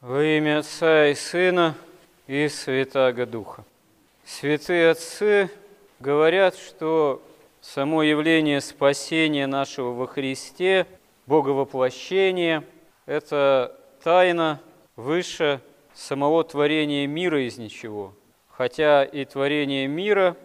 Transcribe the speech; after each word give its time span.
Во 0.00 0.22
имя 0.22 0.60
Отца 0.60 1.08
и 1.08 1.14
Сына 1.16 1.74
и 2.28 2.46
Святаго 2.46 3.26
Духа. 3.26 3.64
Святые 4.24 4.90
Отцы 4.90 5.50
говорят, 5.98 6.56
что 6.56 7.20
само 7.60 8.04
явление 8.04 8.60
спасения 8.60 9.48
нашего 9.48 9.90
во 9.94 10.06
Христе, 10.06 10.86
Боговоплощение, 11.26 12.62
это 13.06 13.76
тайна 14.04 14.60
выше 14.94 15.60
самого 15.94 16.44
творения 16.44 17.08
мира 17.08 17.44
из 17.44 17.58
ничего. 17.58 18.14
Хотя 18.50 19.02
и 19.02 19.24
творение 19.24 19.88
мира 19.88 20.36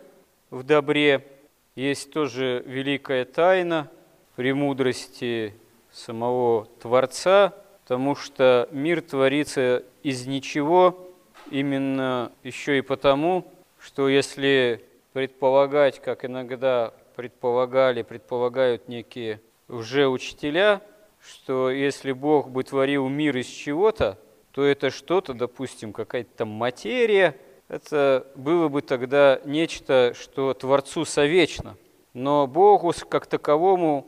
в 0.50 0.64
добре 0.64 1.28
есть 1.76 2.12
тоже 2.12 2.64
великая 2.66 3.24
тайна 3.24 3.88
премудрости 4.36 5.54
самого 5.92 6.66
Творца, 6.82 7.54
потому 7.84 8.16
что 8.16 8.70
мир 8.72 9.02
творится 9.02 9.84
из 10.04 10.26
ничего, 10.26 11.10
именно 11.52 12.32
еще 12.42 12.78
и 12.78 12.82
потому, 12.82 13.46
что 13.78 14.08
если 14.08 14.86
предполагать, 15.12 16.02
как 16.02 16.24
иногда 16.24 16.94
предполагали, 17.18 18.02
предполагают 18.02 18.88
некие 18.88 19.42
уже 19.68 20.08
учителя, 20.08 20.82
что 21.22 21.70
если 21.70 22.14
Бог 22.14 22.50
бы 22.50 22.64
творил 22.64 23.08
мир 23.10 23.36
из 23.38 23.48
чего-то, 23.48 24.18
то 24.52 24.64
это 24.64 24.90
что-то, 24.90 25.34
допустим, 25.34 25.92
какая-то 25.92 26.30
там 26.38 26.48
материя, 26.48 27.36
это 27.68 28.28
было 28.36 28.70
бы 28.70 28.82
тогда 28.82 29.42
нечто, 29.44 30.14
что 30.18 30.54
Творцу 30.54 31.04
совечно. 31.04 31.76
Но 32.14 32.48
Богу 32.48 32.94
как 33.10 33.26
таковому 33.26 34.08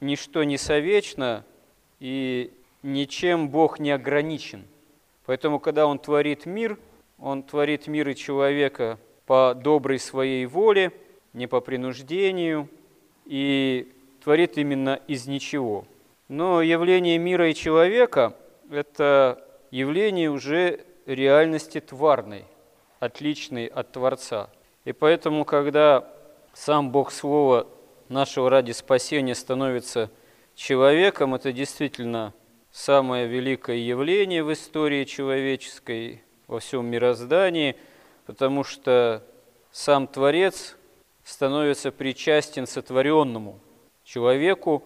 ничто 0.00 0.42
не 0.42 0.58
совечно, 0.58 1.44
и 2.00 2.52
ничем 2.82 3.48
Бог 3.48 3.78
не 3.78 3.90
ограничен. 3.90 4.64
Поэтому, 5.26 5.60
когда 5.60 5.86
Он 5.86 5.98
творит 5.98 6.46
мир, 6.46 6.78
Он 7.18 7.42
творит 7.42 7.86
мир 7.86 8.08
и 8.08 8.16
человека 8.16 8.98
по 9.26 9.54
доброй 9.54 9.98
своей 9.98 10.46
воле, 10.46 10.92
не 11.32 11.46
по 11.46 11.60
принуждению, 11.60 12.68
и 13.24 13.92
творит 14.22 14.58
именно 14.58 15.00
из 15.06 15.26
ничего. 15.26 15.86
Но 16.28 16.62
явление 16.62 17.18
мира 17.18 17.50
и 17.50 17.54
человека– 17.54 18.36
это 18.70 19.44
явление 19.70 20.30
уже 20.30 20.84
реальности 21.06 21.80
тварной, 21.80 22.44
отличной 23.00 23.66
от 23.66 23.92
Творца. 23.92 24.50
И 24.84 24.92
поэтому, 24.92 25.44
когда 25.44 26.08
сам 26.54 26.90
Бог 26.90 27.12
Слова 27.12 27.66
нашего 28.08 28.50
ради 28.50 28.72
спасения 28.72 29.34
становится 29.34 30.10
человеком, 30.54 31.34
это 31.34 31.52
действительно 31.52 32.34
самое 32.72 33.26
великое 33.26 33.76
явление 33.76 34.42
в 34.42 34.52
истории 34.52 35.04
человеческой, 35.04 36.22
во 36.48 36.58
всем 36.58 36.86
мироздании, 36.86 37.76
потому 38.26 38.64
что 38.64 39.22
сам 39.70 40.06
Творец 40.06 40.76
становится 41.24 41.92
причастен 41.92 42.66
сотворенному 42.66 43.60
человеку 44.04 44.82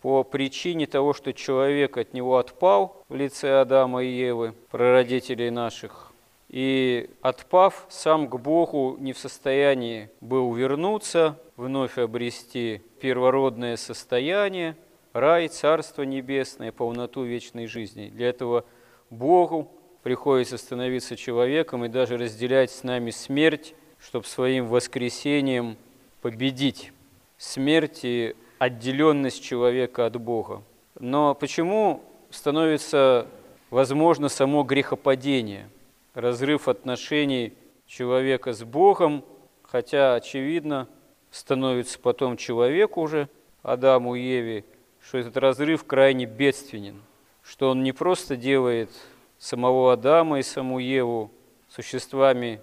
по 0.00 0.22
причине 0.22 0.86
того, 0.86 1.12
что 1.12 1.32
человек 1.32 1.96
от 1.96 2.14
него 2.14 2.38
отпал 2.38 3.02
в 3.08 3.14
лице 3.14 3.60
Адама 3.60 4.04
и 4.04 4.08
Евы, 4.08 4.54
прародителей 4.70 5.50
наших, 5.50 6.12
и 6.48 7.10
отпав, 7.20 7.86
сам 7.88 8.28
к 8.28 8.36
Богу 8.36 8.96
не 9.00 9.12
в 9.12 9.18
состоянии 9.18 10.10
был 10.20 10.52
вернуться, 10.52 11.38
вновь 11.56 11.98
обрести 11.98 12.82
первородное 13.00 13.76
состояние, 13.76 14.76
рай, 15.14 15.48
Царство 15.48 16.02
Небесное, 16.02 16.72
полноту 16.72 17.22
вечной 17.22 17.66
жизни. 17.66 18.10
Для 18.12 18.28
этого 18.28 18.64
Богу 19.08 19.70
приходится 20.02 20.58
становиться 20.58 21.16
человеком 21.16 21.84
и 21.84 21.88
даже 21.88 22.18
разделять 22.18 22.70
с 22.70 22.82
нами 22.82 23.10
смерть, 23.10 23.74
чтобы 23.98 24.26
своим 24.26 24.66
воскресением 24.66 25.78
победить 26.20 26.92
смерть 27.38 28.00
и 28.02 28.34
отделенность 28.58 29.42
человека 29.42 30.04
от 30.04 30.20
Бога. 30.20 30.62
Но 30.98 31.34
почему 31.34 32.02
становится 32.30 33.28
возможно 33.70 34.28
само 34.28 34.64
грехопадение, 34.64 35.68
разрыв 36.12 36.68
отношений 36.68 37.54
человека 37.86 38.52
с 38.52 38.64
Богом, 38.64 39.24
хотя, 39.62 40.14
очевидно, 40.14 40.88
становится 41.30 41.98
потом 41.98 42.36
человек 42.36 42.96
уже, 42.96 43.28
Адаму 43.62 44.16
и 44.16 44.22
Еве, 44.22 44.64
что 45.06 45.18
этот 45.18 45.36
разрыв 45.36 45.84
крайне 45.84 46.24
бедственен, 46.24 47.02
что 47.42 47.70
он 47.70 47.82
не 47.82 47.92
просто 47.92 48.36
делает 48.36 48.90
самого 49.38 49.92
Адама 49.92 50.38
и 50.38 50.42
саму 50.42 50.78
Еву 50.78 51.30
существами 51.68 52.60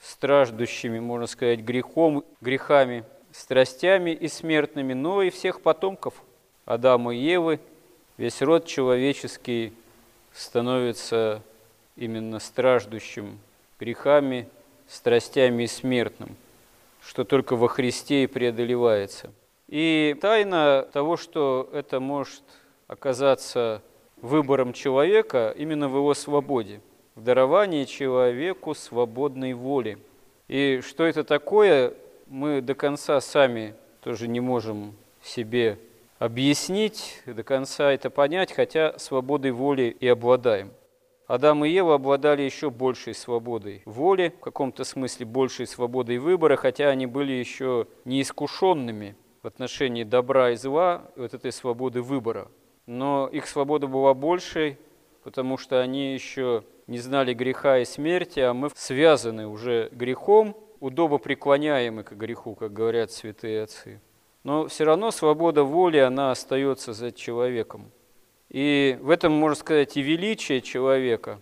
страждущими, 0.00 0.98
можно 0.98 1.26
сказать, 1.26 1.60
грехом, 1.60 2.24
грехами, 2.40 3.04
страстями 3.30 4.10
и 4.10 4.28
смертными, 4.28 4.94
но 4.94 5.22
и 5.22 5.30
всех 5.30 5.60
потомков 5.60 6.14
Адама 6.64 7.14
и 7.14 7.18
Евы, 7.18 7.60
весь 8.16 8.42
род 8.42 8.66
человеческий 8.66 9.72
становится 10.32 11.42
именно 11.96 12.40
страждущим 12.40 13.38
грехами, 13.78 14.48
страстями 14.88 15.64
и 15.64 15.66
смертным, 15.68 16.36
что 17.00 17.24
только 17.24 17.56
во 17.56 17.68
Христе 17.68 18.24
и 18.24 18.26
преодолевается. 18.26 19.30
И 19.68 20.16
тайна 20.20 20.88
того, 20.92 21.16
что 21.16 21.68
это 21.72 21.98
может 21.98 22.42
оказаться 22.86 23.82
выбором 24.16 24.72
человека 24.72 25.52
именно 25.56 25.88
в 25.88 25.96
его 25.96 26.14
свободе, 26.14 26.80
в 27.16 27.22
даровании 27.22 27.84
человеку 27.84 28.74
свободной 28.74 29.54
воли. 29.54 29.98
И 30.46 30.80
что 30.86 31.04
это 31.04 31.24
такое, 31.24 31.94
мы 32.28 32.60
до 32.60 32.74
конца 32.74 33.20
сами 33.20 33.74
тоже 34.02 34.28
не 34.28 34.38
можем 34.38 34.94
себе 35.20 35.78
объяснить, 36.20 37.22
до 37.26 37.42
конца 37.42 37.90
это 37.90 38.08
понять, 38.08 38.52
хотя 38.52 38.96
свободой 38.98 39.50
воли 39.50 39.96
и 39.98 40.06
обладаем. 40.06 40.70
Адам 41.26 41.64
и 41.64 41.70
Ева 41.70 41.94
обладали 41.94 42.42
еще 42.42 42.70
большей 42.70 43.12
свободой 43.12 43.82
воли, 43.84 44.32
в 44.38 44.44
каком-то 44.44 44.84
смысле 44.84 45.26
большей 45.26 45.66
свободой 45.66 46.18
выбора, 46.18 46.54
хотя 46.54 46.88
они 46.88 47.06
были 47.06 47.32
еще 47.32 47.88
неискушенными 48.04 49.16
в 49.46 49.48
отношении 49.48 50.02
добра 50.02 50.50
и 50.50 50.56
зла, 50.56 51.08
вот 51.14 51.32
этой 51.32 51.52
свободы 51.52 52.02
выбора. 52.02 52.48
Но 52.86 53.28
их 53.30 53.46
свобода 53.46 53.86
была 53.86 54.12
большей, 54.12 54.76
потому 55.22 55.56
что 55.56 55.80
они 55.80 56.14
еще 56.14 56.64
не 56.88 56.98
знали 56.98 57.32
греха 57.32 57.78
и 57.78 57.84
смерти, 57.84 58.40
а 58.40 58.52
мы 58.52 58.70
связаны 58.74 59.46
уже 59.46 59.88
грехом, 59.92 60.56
удобо 60.80 61.18
преклоняемы 61.18 62.02
к 62.02 62.10
греху, 62.14 62.56
как 62.56 62.72
говорят 62.72 63.12
святые 63.12 63.62
отцы. 63.62 64.00
Но 64.42 64.66
все 64.66 64.82
равно 64.82 65.12
свобода 65.12 65.62
воли, 65.62 65.98
она 65.98 66.32
остается 66.32 66.92
за 66.92 67.12
человеком. 67.12 67.92
И 68.48 68.98
в 69.00 69.10
этом, 69.10 69.32
можно 69.32 69.54
сказать, 69.54 69.96
и 69.96 70.02
величие 70.02 70.60
человека, 70.60 71.40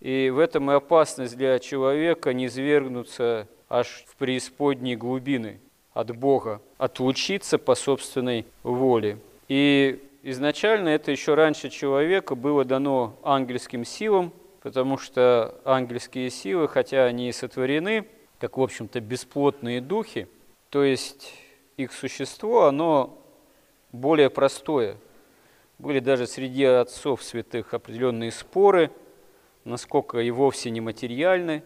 и 0.00 0.28
в 0.30 0.40
этом 0.40 0.72
и 0.72 0.74
опасность 0.74 1.36
для 1.36 1.60
человека 1.60 2.32
не 2.32 2.48
свергнуться 2.48 3.46
аж 3.68 4.04
в 4.08 4.16
преисподние 4.16 4.96
глубины 4.96 5.60
от 5.98 6.16
Бога, 6.16 6.60
отлучиться 6.76 7.58
по 7.58 7.74
собственной 7.74 8.46
воле. 8.62 9.18
И 9.48 10.02
изначально 10.22 10.90
это 10.90 11.10
еще 11.10 11.34
раньше 11.34 11.70
человека 11.70 12.34
было 12.34 12.64
дано 12.64 13.16
ангельским 13.22 13.84
силам, 13.84 14.32
потому 14.62 14.98
что 14.98 15.60
ангельские 15.64 16.30
силы, 16.30 16.68
хотя 16.68 17.04
они 17.04 17.28
и 17.28 17.32
сотворены, 17.32 18.06
как, 18.38 18.58
в 18.58 18.62
общем-то, 18.62 19.00
бесплотные 19.00 19.80
духи, 19.80 20.28
то 20.70 20.84
есть 20.84 21.32
их 21.76 21.92
существо, 21.92 22.66
оно 22.66 23.18
более 23.92 24.30
простое– 24.30 24.96
были 25.78 26.00
даже 26.00 26.26
среди 26.26 26.64
отцов 26.64 27.22
святых 27.22 27.72
определенные 27.72 28.32
споры, 28.32 28.90
насколько 29.64 30.18
и 30.18 30.30
вовсе 30.30 30.70
не 30.70 30.80
материальны 30.80 31.62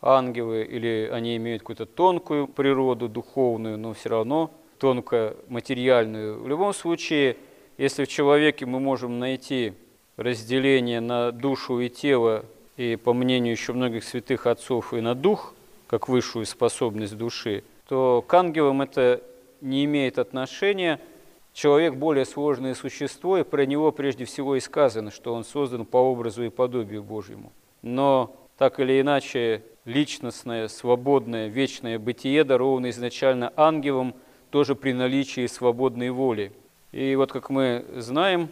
ангелы, 0.00 0.64
или 0.64 1.08
они 1.12 1.36
имеют 1.36 1.62
какую-то 1.62 1.86
тонкую 1.86 2.48
природу, 2.48 3.08
духовную, 3.08 3.78
но 3.78 3.92
все 3.94 4.10
равно 4.10 4.50
тонко 4.78 5.36
материальную. 5.48 6.42
В 6.42 6.48
любом 6.48 6.74
случае, 6.74 7.36
если 7.78 8.04
в 8.04 8.08
человеке 8.08 8.66
мы 8.66 8.80
можем 8.80 9.18
найти 9.18 9.74
разделение 10.16 11.00
на 11.00 11.32
душу 11.32 11.80
и 11.80 11.88
тело, 11.88 12.44
и 12.76 12.96
по 12.96 13.14
мнению 13.14 13.52
еще 13.52 13.72
многих 13.72 14.04
святых 14.04 14.46
отцов 14.46 14.92
и 14.92 15.00
на 15.00 15.14
дух, 15.14 15.54
как 15.86 16.08
высшую 16.08 16.46
способность 16.46 17.16
души, 17.16 17.64
то 17.88 18.24
к 18.26 18.34
ангелам 18.34 18.82
это 18.82 19.22
не 19.60 19.84
имеет 19.84 20.18
отношения– 20.18 21.00
человек 21.56 21.94
более 21.94 22.26
сложное 22.26 22.74
существо, 22.74 23.38
и 23.38 23.42
про 23.42 23.64
него 23.64 23.90
прежде 23.90 24.26
всего 24.26 24.56
и 24.56 24.60
сказано, 24.60 25.10
что 25.10 25.32
он 25.32 25.42
создан 25.42 25.86
по 25.86 25.96
образу 25.96 26.44
и 26.44 26.50
подобию 26.50 27.02
Божьему. 27.02 27.50
Но 27.80 28.36
так 28.58 28.78
или 28.78 29.00
иначе, 29.00 29.62
личностное, 29.86 30.68
свободное, 30.68 31.48
вечное 31.48 31.98
бытие 31.98 32.44
даровано 32.44 32.90
изначально 32.90 33.52
ангелам, 33.56 34.14
тоже 34.50 34.74
при 34.74 34.92
наличии 34.92 35.46
свободной 35.46 36.10
воли. 36.10 36.52
И 36.92 37.14
вот 37.16 37.32
как 37.32 37.48
мы 37.48 37.84
знаем, 37.96 38.48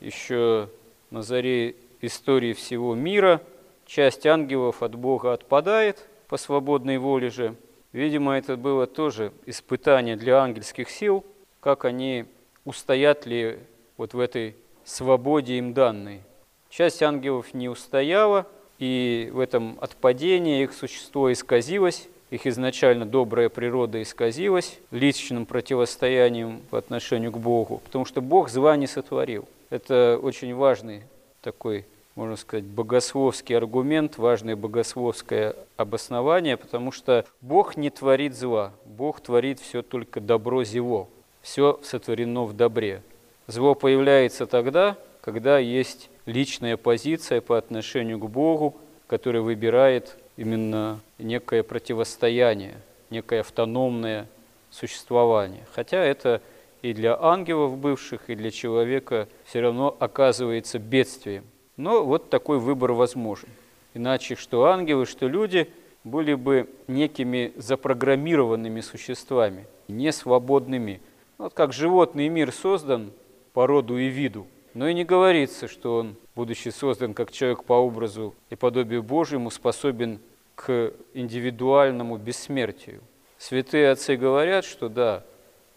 еще 0.00 0.70
на 1.10 1.22
заре 1.22 1.76
истории 2.00 2.52
всего 2.52 2.94
мира 2.94 3.40
часть 3.86 4.26
ангелов 4.26 4.82
от 4.82 4.94
Бога 4.94 5.32
отпадает 5.32 6.06
по 6.28 6.36
свободной 6.36 6.98
воле 6.98 7.30
же. 7.30 7.54
Видимо, 7.92 8.36
это 8.36 8.56
было 8.56 8.86
тоже 8.86 9.32
испытание 9.46 10.16
для 10.16 10.38
ангельских 10.38 10.90
сил, 10.90 11.24
как 11.60 11.84
они 11.84 12.26
устоят 12.64 13.26
ли 13.26 13.58
вот 13.96 14.12
в 14.12 14.20
этой 14.20 14.56
свободе 14.84 15.58
им 15.58 15.72
данной. 15.72 16.20
Часть 16.68 17.02
ангелов 17.02 17.54
не 17.54 17.68
устояла, 17.68 18.46
и 18.78 19.30
в 19.32 19.40
этом 19.40 19.78
отпадении 19.80 20.62
их 20.62 20.72
существо 20.72 21.32
исказилось, 21.32 22.08
их 22.30 22.46
изначально 22.46 23.06
добрая 23.06 23.48
природа 23.48 24.02
исказилась 24.02 24.78
личным 24.90 25.46
противостоянием 25.46 26.60
по 26.70 26.78
отношению 26.78 27.32
к 27.32 27.38
Богу, 27.38 27.80
потому 27.84 28.04
что 28.04 28.20
Бог 28.20 28.48
зла 28.48 28.76
не 28.76 28.86
сотворил. 28.86 29.48
Это 29.70 30.18
очень 30.20 30.54
важный 30.54 31.02
такой, 31.40 31.84
можно 32.16 32.36
сказать, 32.36 32.64
богословский 32.64 33.56
аргумент, 33.56 34.18
важное 34.18 34.56
богословское 34.56 35.54
обоснование, 35.76 36.56
потому 36.56 36.90
что 36.90 37.24
Бог 37.40 37.76
не 37.76 37.90
творит 37.90 38.34
зла, 38.34 38.72
Бог 38.84 39.20
творит 39.20 39.60
все 39.60 39.82
только 39.82 40.20
добро 40.20 40.64
зело, 40.64 41.08
все 41.42 41.78
сотворено 41.84 42.44
в 42.44 42.54
добре. 42.54 43.02
Зло 43.46 43.76
появляется 43.76 44.46
тогда, 44.46 44.96
когда 45.20 45.58
есть 45.58 46.10
личная 46.26 46.76
позиция 46.76 47.40
по 47.40 47.56
отношению 47.56 48.18
к 48.18 48.28
Богу, 48.28 48.76
который 49.06 49.40
выбирает 49.40 50.16
именно 50.36 51.00
некое 51.18 51.62
противостояние, 51.62 52.74
некое 53.10 53.40
автономное 53.40 54.28
существование. 54.70 55.64
Хотя 55.72 56.04
это 56.04 56.42
и 56.82 56.92
для 56.92 57.16
ангелов 57.18 57.78
бывших, 57.78 58.28
и 58.28 58.34
для 58.34 58.50
человека 58.50 59.28
все 59.44 59.60
равно 59.60 59.96
оказывается 59.98 60.78
бедствием. 60.78 61.44
Но 61.76 62.04
вот 62.04 62.30
такой 62.30 62.58
выбор 62.58 62.92
возможен. 62.92 63.48
Иначе 63.94 64.34
что 64.34 64.66
ангелы, 64.66 65.06
что 65.06 65.26
люди 65.26 65.70
были 66.04 66.34
бы 66.34 66.68
некими 66.86 67.52
запрограммированными 67.56 68.80
существами, 68.80 69.66
не 69.88 70.12
свободными. 70.12 71.00
Вот 71.38 71.54
как 71.54 71.72
животный 71.72 72.28
мир 72.28 72.52
создан 72.52 73.10
по 73.52 73.66
роду 73.66 73.98
и 73.98 74.08
виду, 74.08 74.46
но 74.76 74.88
и 74.88 74.92
не 74.92 75.04
говорится, 75.04 75.68
что 75.68 75.96
он, 75.96 76.16
будучи 76.34 76.68
создан 76.68 77.14
как 77.14 77.32
человек 77.32 77.64
по 77.64 77.72
образу 77.72 78.34
и 78.50 78.56
подобию 78.56 79.02
Божьему, 79.02 79.50
способен 79.50 80.20
к 80.54 80.92
индивидуальному 81.14 82.18
бессмертию. 82.18 83.00
Святые 83.38 83.90
отцы 83.90 84.16
говорят, 84.16 84.66
что 84.66 84.90
да, 84.90 85.24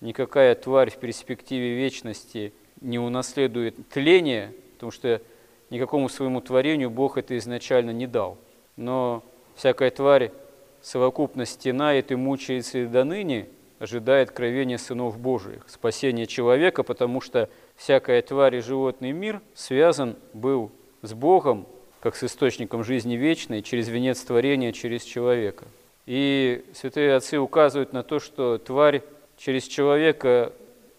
никакая 0.02 0.54
тварь 0.54 0.92
в 0.92 0.98
перспективе 0.98 1.76
вечности 1.76 2.52
не 2.82 3.00
унаследует 3.00 3.88
тление, 3.88 4.54
потому 4.74 4.92
что 4.92 5.22
никакому 5.70 6.10
своему 6.10 6.42
творению 6.42 6.90
Бог 6.90 7.18
это 7.18 7.38
изначально 7.38 7.92
не 7.92 8.06
дал. 8.06 8.38
Но 8.76 9.24
всякая 9.56 9.92
тварь 9.92 10.34
совокупно 10.82 11.46
стенает 11.46 12.12
и 12.12 12.16
мучается 12.16 12.80
и 12.80 12.86
до 12.86 13.06
ныне, 13.06 13.48
ожидает 13.80 14.32
кровения 14.32 14.78
сынов 14.78 15.18
Божиих, 15.18 15.64
спасения 15.68 16.28
человека, 16.28 16.84
потому 16.84 17.22
что 17.22 17.50
всякая 17.76 18.22
тварь 18.22 18.58
и 18.58 18.62
животный 18.62 19.12
мир 19.12 19.42
связан 19.56 20.16
был 20.34 20.72
с 21.02 21.14
Богом 21.14 21.66
как 22.02 22.16
с 22.16 22.24
источником 22.24 22.84
жизни 22.84 23.16
вечной, 23.16 23.62
через 23.62 23.90
венец 23.90 24.22
творения, 24.22 24.72
через 24.72 25.04
человека. 25.04 25.66
И 26.06 26.64
святые 26.74 27.16
отцы 27.16 27.38
указывают 27.38 27.94
на 27.94 28.04
то, 28.04 28.20
что 28.20 28.58
тварь 28.58 29.04
через 29.38 29.66
человека 29.66 30.54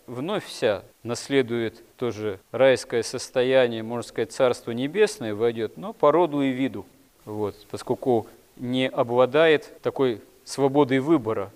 вновь 0.06 0.44
вся 0.44 0.82
наследует 1.02 1.82
тоже 1.96 2.38
райское 2.50 3.02
состояние, 3.02 3.82
можно 3.82 4.02
сказать, 4.02 4.32
Царство 4.32 4.72
Небесное 4.72 5.34
войдет, 5.34 5.76
но 5.76 5.92
по 5.92 6.12
роду 6.12 6.42
и 6.42 6.50
виду, 6.50 6.86
вот, 7.24 7.56
поскольку 7.70 8.26
не 8.56 8.88
обладает 8.88 9.80
такой 9.82 10.20
свободой 10.44 10.98
выбора, 10.98 11.50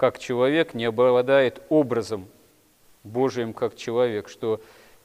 как 0.00 0.18
человек, 0.18 0.72
не 0.72 0.86
обладает 0.86 1.60
образом 1.68 2.26
Божиим 3.04 3.52
как 3.52 3.76
человек, 3.76 4.30
что 4.30 4.58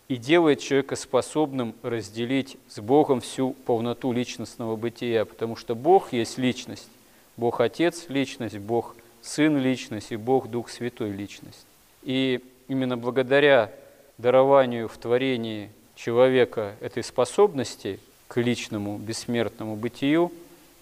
и 0.08 0.16
делает 0.16 0.62
человека 0.62 0.96
способным 0.96 1.76
разделить 1.84 2.56
с 2.70 2.80
Богом 2.80 3.20
всю 3.20 3.52
полноту 3.66 4.14
личностного 4.14 4.78
бытия, 4.78 5.26
потому 5.26 5.58
что 5.58 5.76
Бог 5.76 6.14
есть 6.14 6.38
личность, 6.38 6.88
Бог 7.36 7.60
Отец– 7.60 8.06
личность, 8.08 8.58
Бог 8.58 8.96
Сын– 9.22 9.58
личность 9.62 10.14
и 10.14 10.16
Бог 10.16 10.48
Дух 10.48 10.70
Святой– 10.70 11.10
личность. 11.12 11.66
И 12.04 12.40
именно 12.70 12.96
благодаря 12.96 13.74
дарованию 14.18 14.88
в 14.88 14.98
творении 14.98 15.72
человека 15.96 16.78
этой 16.80 17.04
способности 17.04 18.00
к 18.30 18.38
личному 18.38 18.98
бессмертному 18.98 19.76
бытию, 19.76 20.32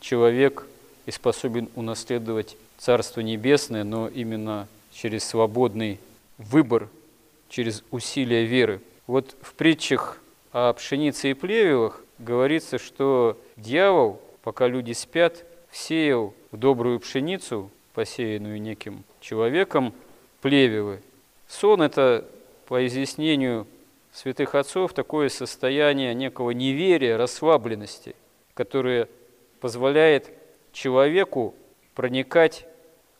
человек 0.01 0.67
и 1.07 1.11
способен 1.11 1.67
унаследовать 1.73 2.57
Царство 2.83 3.21
Небесное, 3.21 3.85
но 3.85 4.09
именно 4.09 4.67
через 4.91 5.23
свободный 5.23 6.01
выбор, 6.37 6.89
через 7.47 7.81
усилия 7.91 8.43
веры– 8.43 8.81
вот 9.07 9.37
в 9.41 9.53
притчах 9.53 10.19
о 10.51 10.73
пшенице 10.73 11.31
и 11.31 11.33
плевелах 11.33 12.01
говорится, 12.19 12.77
что 12.77 13.39
дьявол, 13.55 14.19
пока 14.43 14.67
люди 14.67 14.91
спят, 14.91 15.45
сеял 15.71 16.33
в 16.51 16.57
добрую 16.57 16.99
пшеницу, 16.99 17.71
посеянную 17.93 18.61
неким 18.61 19.05
человеком, 19.21 19.93
плевелы. 20.41 21.01
Сон– 21.47 21.81
это, 21.83 22.25
по 22.67 22.85
изъяснению 22.85 23.65
святых 24.11 24.55
отцов, 24.55 24.91
такое 24.91 25.29
состояние 25.29 26.13
некого 26.13 26.51
неверия, 26.51 27.15
расслабленности, 27.15 28.13
которое 28.53 29.07
позволяет 29.61 30.29
человеку 30.73 31.55
проникать 31.95 32.65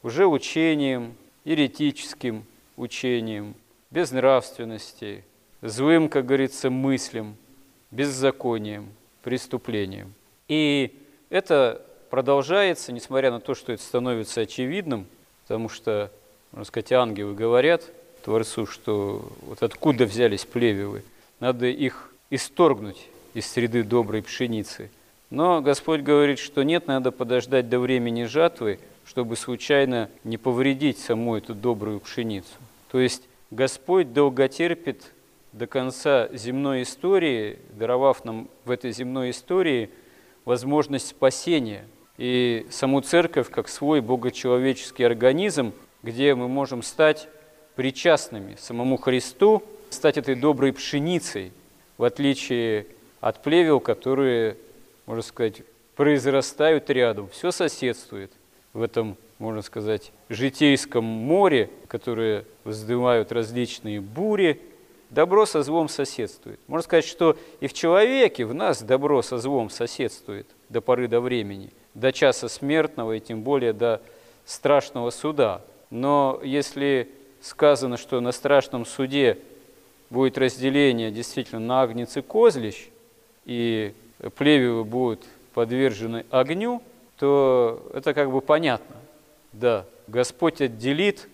уже 0.04 0.28
учением, 0.28 1.16
еретическим 1.46 2.46
учением, 2.78 3.56
безнравственности, 3.90 5.24
злым, 5.62 6.10
как 6.10 6.26
говорится, 6.26 6.70
мыслям, 6.70 7.36
беззаконием, 7.92 8.90
преступлением. 9.24 10.14
И 10.48 10.94
это 11.30 11.82
продолжается, 12.10 12.92
несмотря 12.92 13.32
на 13.32 13.40
то, 13.40 13.56
что 13.56 13.72
это 13.72 13.82
становится 13.82 14.42
очевидным, 14.42 15.08
потому 15.44 15.70
что, 15.70 16.12
можно 16.52 16.66
сказать, 16.66 16.92
ангелы 16.92 17.34
говорят 17.34 17.84
Творцу, 18.24 18.66
что 18.66 19.32
вот 19.42 19.64
откуда 19.64 20.06
взялись 20.06 20.46
плевелы, 20.46 21.04
надо 21.40 21.68
их 21.68 22.14
исторгнуть 22.30 23.08
из 23.34 23.48
среды 23.48 23.84
доброй 23.84 24.22
пшеницы. 24.22 24.92
Но 25.30 25.62
Господь 25.62 26.02
говорит, 26.02 26.40
что 26.40 26.64
нет, 26.64 26.88
надо 26.88 27.12
подождать 27.12 27.68
до 27.70 27.80
времени 27.80 28.26
жатвы, 28.26 28.80
чтобы 29.06 29.36
случайно 29.36 30.10
не 30.24 30.38
повредить 30.38 31.00
саму 31.00 31.36
эту 31.38 31.54
добрую 31.54 32.00
пшеницу. 32.00 32.54
То 32.92 33.00
есть 33.00 33.24
Господь 33.52 34.14
долготерпит 34.14 35.12
до 35.52 35.68
конца 35.68 36.30
земной 36.34 36.84
истории, 36.84 37.60
даровав 37.74 38.26
нам 38.26 38.50
в 38.66 38.72
этой 38.72 38.92
земной 38.92 39.32
истории 39.32 39.90
возможность 40.46 41.08
спасения 41.08 41.86
и 42.18 42.66
саму 42.70 43.02
церковь 43.02 43.50
как 43.50 43.68
свой 43.68 44.02
богочеловеческий 44.02 45.06
организм, 45.06 45.74
где 46.02 46.36
мы 46.36 46.48
можем 46.48 46.82
стать 46.82 47.28
причастными 47.76 48.56
самому 48.60 48.98
Христу, 48.98 49.64
стать 49.90 50.18
этой 50.18 50.36
доброй 50.36 50.74
пшеницей, 50.74 51.52
в 51.98 52.04
отличие 52.04 52.88
от 53.22 53.42
плевел, 53.42 53.80
которые, 53.80 54.58
можно 55.06 55.22
сказать, 55.22 55.62
произрастают 55.96 56.90
рядом, 56.90 57.30
все 57.30 57.52
соседствует 57.52 58.32
в 58.74 58.82
этом, 58.82 59.18
можно 59.40 59.62
сказать, 59.62 60.12
житейском 60.30 61.04
море, 61.04 61.70
которое 61.88 62.46
вздымают 62.64 63.32
различные 63.32 64.02
бури, 64.02 64.60
добро 65.10 65.46
со 65.46 65.62
злом 65.62 65.90
соседствует. 65.90 66.60
Можно 66.68 66.84
сказать, 66.84 67.06
что 67.06 67.38
и 67.60 67.68
в 67.68 67.74
человеке, 67.74 68.46
в 68.46 68.54
нас 68.54 68.82
добро 68.82 69.22
со 69.22 69.38
злом 69.38 69.70
соседствует 69.70 70.48
до 70.70 70.82
поры 70.82 71.08
до 71.08 71.22
времени, 71.22 71.70
до 71.94 72.12
часа 72.12 72.50
смертного 72.50 73.14
и 73.14 73.20
тем 73.20 73.44
более 73.44 73.74
до 73.74 74.02
страшного 74.46 75.12
суда. 75.12 75.62
Но 75.92 76.40
если 76.44 77.10
сказано, 77.42 77.98
что 77.98 78.20
на 78.22 78.32
страшном 78.32 78.86
суде 78.86 79.38
будет 80.10 80.38
разделение 80.38 81.12
действительно 81.12 81.60
на 81.60 81.84
агнец 81.84 82.18
и 82.18 82.22
козлищ, 82.22 82.90
и 83.46 83.94
плевелы 84.36 84.84
будут 84.84 85.24
подвержены 85.54 86.26
огню, 86.32 86.82
то 87.24 87.90
это 87.94 88.14
как 88.14 88.30
бы 88.30 88.42
понятно. 88.42 88.98
Да, 89.54 89.86
Господь 90.08 90.60
отделит 90.60 91.30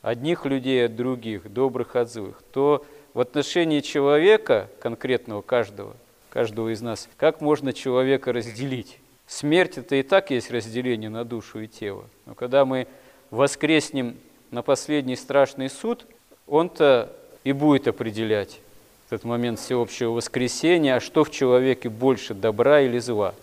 одних 0.00 0.46
людей 0.46 0.86
от 0.86 0.94
других, 0.94 1.52
добрых 1.52 1.96
от 1.96 2.12
злых, 2.12 2.40
то 2.52 2.86
в 3.12 3.18
отношении 3.18 3.80
человека, 3.80 4.68
конкретного 4.78 5.42
каждого, 5.42 5.96
каждого 6.30 6.72
из 6.72 6.80
нас, 6.80 7.08
как 7.16 7.40
можно 7.40 7.72
человека 7.72 8.32
разделить? 8.32 9.00
Смерть– 9.26 9.72
это 9.78 9.96
и 9.96 10.04
так 10.04 10.30
есть 10.30 10.52
разделение 10.52 11.10
на 11.10 11.24
душу 11.24 11.58
и 11.58 11.66
тело. 11.66 12.04
Но 12.24 12.36
когда 12.36 12.64
мы 12.64 12.86
воскреснем 13.32 14.16
на 14.52 14.62
последний 14.62 15.16
страшный 15.16 15.68
суд, 15.68 16.06
он-то 16.46 17.12
и 17.42 17.50
будет 17.50 17.88
определять, 17.88 18.60
этот 19.06 19.24
момент 19.24 19.58
всеобщего 19.58 20.12
воскресения, 20.12 20.94
а 20.94 21.00
что 21.00 21.24
в 21.24 21.32
человеке 21.32 21.88
больше, 21.88 22.32
добра 22.32 22.82
или 22.82 23.00
зла? 23.00 23.34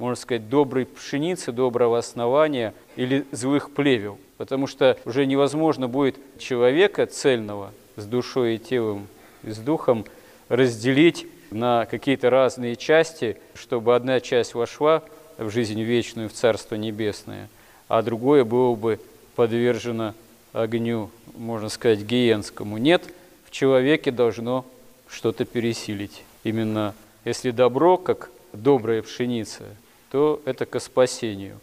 Можно 0.00 0.16
сказать, 0.16 0.48
доброй 0.48 0.86
пшеницы, 0.86 1.52
доброго 1.52 1.98
основания 1.98 2.72
или 2.96 3.26
злых 3.32 3.70
плевел. 3.70 4.18
Потому 4.38 4.66
что 4.66 4.96
уже 5.04 5.26
невозможно 5.26 5.88
будет 5.88 6.16
человека 6.38 7.04
цельного 7.04 7.70
с 7.96 8.06
душой 8.06 8.54
и 8.54 8.58
телом, 8.58 9.08
и 9.42 9.50
с 9.50 9.58
духом 9.58 10.06
разделить 10.48 11.26
на 11.50 11.84
какие-то 11.84 12.30
разные 12.30 12.76
части, 12.76 13.36
чтобы 13.52 13.94
одна 13.94 14.20
часть 14.20 14.54
вошла 14.54 15.02
в 15.36 15.50
жизнь 15.50 15.82
вечную, 15.82 16.30
в 16.30 16.32
Царство 16.32 16.76
Небесное, 16.76 17.50
а 17.86 18.00
другое 18.00 18.44
было 18.44 18.74
бы 18.74 19.00
подвержено 19.36 20.14
огню, 20.54 21.10
можно 21.36 21.68
сказать, 21.68 22.00
гиенскому. 22.00 22.78
Нет, 22.78 23.04
в 23.44 23.50
человеке 23.50 24.10
должно 24.10 24.64
что-то 25.10 25.44
пересилить. 25.44 26.24
Именно 26.42 26.94
если 27.26 27.50
добро, 27.50 27.98
как 27.98 28.30
добрая 28.54 29.02
пшеница, 29.02 29.64
то 30.10 30.40
это 30.44 30.66
к 30.66 30.78
спасению. 30.80 31.58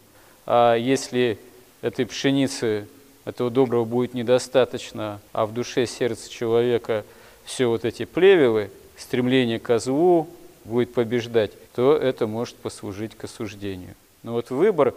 А 0.46 0.74
если 0.74 1.38
этой 1.82 2.06
пшеницы, 2.06 2.88
этого 3.24 3.50
доброго 3.50 3.84
будет 3.84 4.14
недостаточно, 4.14 5.20
а 5.32 5.46
в 5.46 5.52
душе, 5.52 5.86
сердце 5.86 6.30
человека 6.30 7.04
все 7.44 7.66
вот 7.66 7.84
эти 7.84 8.04
плевелы, 8.04 8.70
стремление 8.96 9.58
к 9.58 9.78
злу 9.78 10.28
будет 10.64 10.92
побеждать, 10.94 11.52
то 11.74 11.96
это 11.96 12.26
может 12.26 12.56
послужить 12.56 13.14
к 13.14 13.24
осуждению. 13.24 13.94
Но 14.22 14.32
вот 14.32 14.50
выбор, 14.50 14.94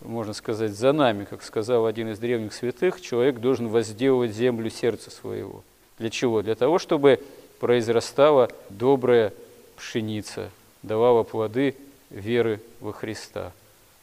можно 0.00 0.32
сказать, 0.32 0.72
за 0.72 0.92
нами, 0.92 1.24
как 1.24 1.42
сказал 1.42 1.86
один 1.86 2.10
из 2.10 2.18
древних 2.18 2.54
святых, 2.54 3.00
человек 3.00 3.38
должен 3.38 3.68
возделывать 3.68 4.32
землю 4.32 4.70
сердца 4.70 5.10
своего. 5.10 5.62
Для 5.98 6.10
чего? 6.10 6.42
Для 6.42 6.54
того, 6.54 6.78
чтобы 6.78 7.20
произрастала 7.60 8.50
добрая 8.70 9.32
пшеница, 9.76 10.50
давала 10.82 11.22
плоды 11.22 11.74
веры 12.10 12.60
во 12.80 12.92
Христа. 12.92 13.52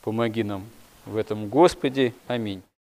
Помоги 0.02 0.44
нам 0.44 0.66
в 1.06 1.18
этом, 1.18 1.48
Господи. 1.48 2.14
Аминь. 2.28 2.64